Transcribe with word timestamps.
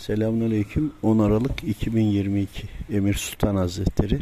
Selamünaleyküm. 0.00 0.92
10 1.02 1.18
Aralık 1.18 1.64
2022 1.64 2.68
Emir 2.92 3.14
Sultan 3.14 3.56
Hazretleri. 3.56 4.18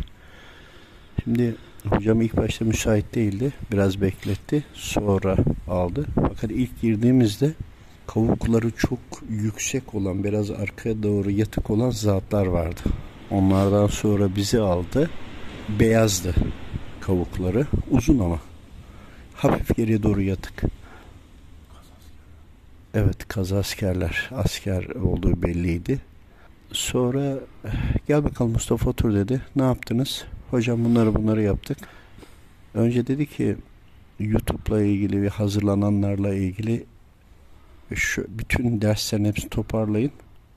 Şimdi 1.24 1.54
hocam 1.88 2.20
ilk 2.20 2.36
başta 2.36 2.64
müsait 2.64 3.14
değildi. 3.14 3.52
Biraz 3.72 4.00
bekletti. 4.00 4.64
Sonra 4.74 5.36
aldı. 5.68 6.06
Fakat 6.14 6.50
ilk 6.50 6.80
girdiğimizde 6.80 7.52
kavukları 8.06 8.70
çok 8.70 8.98
yüksek 9.30 9.94
olan, 9.94 10.24
biraz 10.24 10.50
arkaya 10.50 11.02
doğru 11.02 11.30
yatık 11.30 11.70
olan 11.70 11.90
zatlar 11.90 12.46
vardı. 12.46 12.80
Onlardan 13.30 13.86
sonra 13.86 14.36
bizi 14.36 14.60
aldı. 14.60 15.10
Beyazdı 15.80 16.34
kavukları. 17.00 17.66
Uzun 17.90 18.18
ama. 18.18 18.40
Hafif 19.34 19.76
geriye 19.76 20.02
doğru 20.02 20.22
yatık. 20.22 20.77
Evet 22.98 23.28
kaza 23.28 23.58
askerler. 23.58 24.30
Asker 24.34 24.84
olduğu 24.84 25.42
belliydi. 25.42 26.00
Sonra 26.72 27.34
gel 28.08 28.24
bakalım 28.24 28.52
Mustafa 28.52 28.90
otur 28.90 29.14
dedi. 29.14 29.40
Ne 29.56 29.62
yaptınız? 29.62 30.24
Hocam 30.50 30.84
bunları 30.84 31.14
bunları 31.14 31.42
yaptık. 31.42 31.78
Önce 32.74 33.06
dedi 33.06 33.26
ki 33.26 33.56
YouTube'la 34.20 34.82
ilgili 34.82 35.22
ve 35.22 35.28
hazırlananlarla 35.28 36.34
ilgili 36.34 36.84
şu 37.94 38.26
bütün 38.28 38.80
derslerin 38.80 39.24
hepsini 39.24 39.50
toparlayın. 39.50 40.12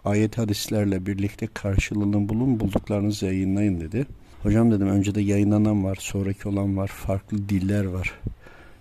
Ayet 0.05 0.37
hadislerle 0.37 1.05
birlikte 1.05 1.47
karşılığını 1.53 2.29
bulun, 2.29 2.59
bulduklarınızı 2.59 3.25
yayınlayın 3.25 3.81
dedi. 3.81 4.05
Hocam 4.43 4.71
dedim 4.71 4.87
önce 4.87 5.15
de 5.15 5.21
yayınlanan 5.21 5.83
var, 5.83 5.97
sonraki 6.01 6.47
olan 6.49 6.77
var, 6.77 6.87
farklı 6.87 7.49
diller 7.49 7.85
var. 7.85 8.13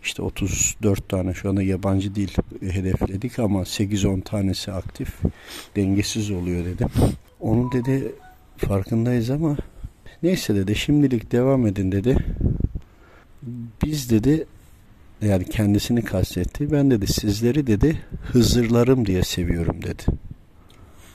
İşte 0.02 0.22
34 0.22 1.08
tane 1.08 1.34
şu 1.34 1.50
anda 1.50 1.62
yabancı 1.62 2.14
dil 2.14 2.28
hedefledik 2.60 3.38
ama 3.38 3.60
8-10 3.60 4.22
tanesi 4.22 4.72
aktif. 4.72 5.14
Dengesiz 5.76 6.30
oluyor 6.30 6.64
dedim. 6.64 6.88
Onun 7.40 7.72
dedi 7.72 8.12
farkındayız 8.56 9.30
ama 9.30 9.56
neyse 10.22 10.54
dedi 10.54 10.76
şimdilik 10.76 11.32
devam 11.32 11.66
edin 11.66 11.92
dedi. 11.92 12.16
Biz 13.84 14.10
dedi 14.10 14.46
yani 15.22 15.44
kendisini 15.44 16.04
kastetti. 16.04 16.72
Ben 16.72 16.90
dedi 16.90 17.06
sizleri 17.06 17.66
dedi 17.66 18.00
Hızırlarım 18.22 19.06
diye 19.06 19.22
seviyorum 19.22 19.82
dedi. 19.82 20.02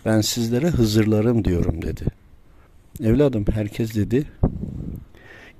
Ben 0.06 0.22
sizlere 0.22 0.70
Hızırlarım 0.70 1.46
diyorum 1.46 1.82
dedi. 1.82 2.04
Evladım 3.04 3.46
herkes 3.54 3.96
dedi 3.96 4.26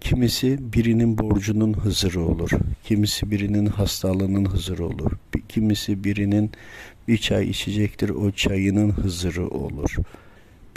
Kimisi 0.02 0.74
birinin 0.74 1.18
borcunun 1.18 1.74
hızırı 1.74 2.22
olur. 2.22 2.50
Kimisi 2.84 3.32
birinin 3.32 3.66
hastalığının 3.66 4.46
hızırı 4.46 4.86
olur. 4.86 5.12
Kimisi 5.50 6.04
birinin 6.04 6.52
bir 7.08 7.18
çay 7.18 7.50
içecektir 7.50 8.10
o 8.10 8.32
çayının 8.32 8.92
hızırı 8.92 9.48
olur. 9.48 9.96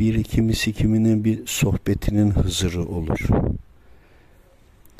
Bir 0.00 0.24
kimisi 0.24 0.72
kiminin 0.72 1.24
bir 1.24 1.46
sohbetinin 1.46 2.30
hızırı 2.30 2.84
olur. 2.84 3.18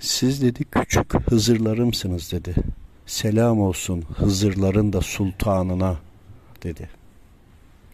Siz 0.00 0.42
dedi 0.42 0.64
küçük 0.64 1.14
hızırlarımsınız 1.14 2.32
dedi. 2.32 2.54
Selam 3.06 3.60
olsun 3.60 4.02
hızırların 4.16 4.92
da 4.92 5.00
sultanına 5.00 5.96
dedi. 6.62 6.88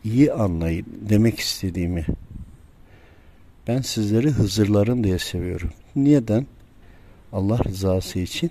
İyi 0.05 0.33
anlayın 0.33 0.87
demek 1.09 1.41
istediğimi. 1.41 2.07
Ben 3.69 3.81
sizleri 3.81 4.31
hızırlarım 4.31 5.05
diye 5.05 5.19
seviyorum. 5.19 5.71
Neden? 5.97 6.47
Allah 7.33 7.59
rızası 7.65 8.19
için 8.19 8.51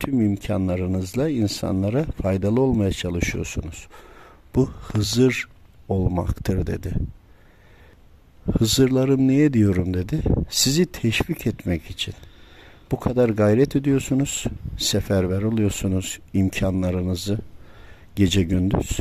tüm 0.00 0.20
imkanlarınızla 0.20 1.28
insanlara 1.28 2.04
faydalı 2.04 2.60
olmaya 2.60 2.92
çalışıyorsunuz. 2.92 3.86
Bu 4.54 4.66
Hızır 4.66 5.48
olmaktır 5.88 6.66
dedi. 6.66 6.94
Hızırlarım 8.58 9.28
niye 9.28 9.52
diyorum 9.52 9.94
dedi. 9.94 10.22
Sizi 10.50 10.86
teşvik 10.86 11.46
etmek 11.46 11.90
için. 11.90 12.14
Bu 12.90 13.00
kadar 13.00 13.28
gayret 13.28 13.76
ediyorsunuz, 13.76 14.44
seferber 14.78 15.42
oluyorsunuz 15.42 16.18
imkanlarınızı 16.32 17.38
gece 18.16 18.42
gündüz. 18.42 18.98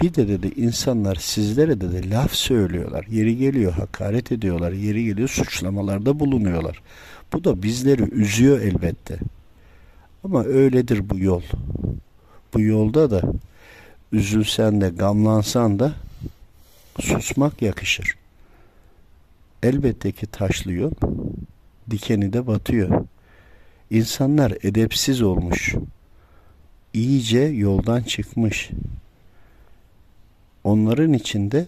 Bir 0.00 0.14
de 0.14 0.28
dedi 0.28 0.52
insanlar 0.56 1.14
sizlere 1.14 1.80
dedi 1.80 2.10
laf 2.10 2.32
söylüyorlar. 2.32 3.06
Yeri 3.10 3.36
geliyor 3.36 3.72
hakaret 3.72 4.32
ediyorlar. 4.32 4.72
Yeri 4.72 5.04
geliyor 5.04 5.28
suçlamalarda 5.28 6.20
bulunuyorlar. 6.20 6.82
Bu 7.32 7.44
da 7.44 7.62
bizleri 7.62 8.02
üzüyor 8.02 8.60
elbette. 8.60 9.18
Ama 10.24 10.44
öyledir 10.44 11.10
bu 11.10 11.18
yol. 11.18 11.42
Bu 12.54 12.60
yolda 12.60 13.10
da 13.10 13.22
üzülsen 14.12 14.80
de 14.80 14.88
gamlansan 14.88 15.78
da 15.78 15.92
susmak 17.00 17.62
yakışır. 17.62 18.16
Elbette 19.62 20.12
ki 20.12 20.26
taşlıyor. 20.26 20.92
Dikeni 21.90 22.32
de 22.32 22.46
batıyor. 22.46 23.04
İnsanlar 23.90 24.54
edepsiz 24.62 25.22
olmuş. 25.22 25.74
İyice 26.92 27.40
yoldan 27.40 28.02
çıkmış. 28.02 28.70
Onların 30.66 31.12
içinde 31.12 31.66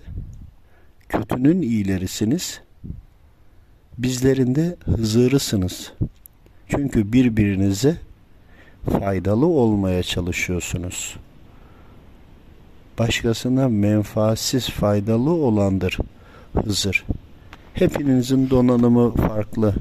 kötünün 1.09 1.62
iyilerisiniz. 1.62 2.60
Bizlerin 3.98 4.54
de 4.54 4.76
hızırısınız. 4.84 5.92
Çünkü 6.69 7.12
birbirinize 7.12 7.97
faydalı 8.91 9.47
olmaya 9.47 10.03
çalışıyorsunuz. 10.03 11.16
Başkasına 12.98 13.69
menfaatsiz 13.69 14.70
faydalı 14.70 15.31
olandır 15.31 15.98
Hızır. 16.53 17.04
Hepinizin 17.75 18.50
donanımı 18.50 19.14
farklı. 19.14 19.75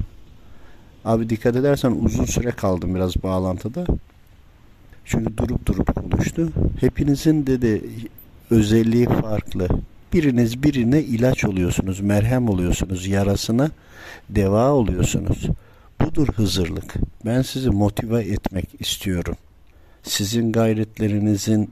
Abi 1.04 1.30
dikkat 1.30 1.56
edersen 1.56 1.90
uzun 1.90 2.24
süre 2.24 2.50
kaldım 2.50 2.94
biraz 2.94 3.22
bağlantıda. 3.22 3.86
Çünkü 5.04 5.36
durup 5.36 5.66
durup 5.66 5.94
konuştu. 5.94 6.52
Hepinizin 6.80 7.46
dedi 7.46 7.82
özelliği 8.50 9.06
farklı. 9.06 9.68
Biriniz 10.12 10.62
birine 10.62 11.02
ilaç 11.02 11.44
oluyorsunuz, 11.44 12.00
merhem 12.00 12.48
oluyorsunuz, 12.48 13.06
yarasına 13.06 13.70
deva 14.28 14.72
oluyorsunuz. 14.72 15.46
Budur 16.00 16.28
hızırlık. 16.28 16.94
Ben 17.24 17.42
sizi 17.42 17.70
motive 17.70 18.20
etmek 18.20 18.68
istiyorum. 18.80 19.36
Sizin 20.02 20.52
gayretlerinizin 20.52 21.70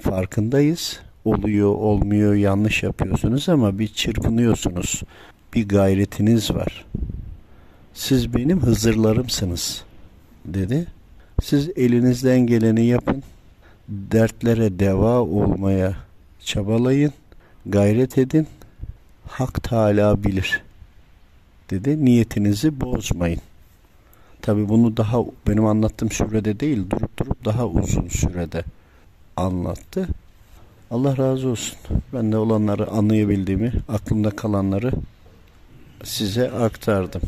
farkındayız. 0.00 1.00
Oluyor, 1.24 1.68
olmuyor, 1.74 2.34
yanlış 2.34 2.82
yapıyorsunuz 2.82 3.48
ama 3.48 3.78
bir 3.78 3.88
çırpınıyorsunuz. 3.88 5.02
Bir 5.54 5.68
gayretiniz 5.68 6.54
var. 6.54 6.84
Siz 7.94 8.34
benim 8.34 8.62
hızırlarımsınız 8.62 9.84
dedi. 10.44 10.86
Siz 11.42 11.70
elinizden 11.76 12.38
geleni 12.38 12.86
yapın. 12.86 13.22
Dertlere 13.88 14.78
deva 14.78 15.20
olmaya 15.20 16.03
çabalayın, 16.44 17.12
gayret 17.66 18.18
edin. 18.18 18.46
Hak 19.28 19.62
Teala 19.62 20.24
bilir. 20.24 20.62
Dedi. 21.70 22.04
Niyetinizi 22.04 22.80
bozmayın. 22.80 23.40
Tabi 24.42 24.68
bunu 24.68 24.96
daha 24.96 25.18
benim 25.48 25.66
anlattığım 25.66 26.10
sürede 26.10 26.60
değil, 26.60 26.90
durup 26.90 27.18
durup 27.18 27.44
daha 27.44 27.66
uzun 27.66 28.08
sürede 28.08 28.64
anlattı. 29.36 30.08
Allah 30.90 31.16
razı 31.16 31.48
olsun. 31.48 31.78
Ben 32.12 32.32
de 32.32 32.36
olanları 32.36 32.90
anlayabildiğimi, 32.90 33.72
aklımda 33.88 34.30
kalanları 34.30 34.92
size 36.04 36.50
aktardım. 36.50 37.22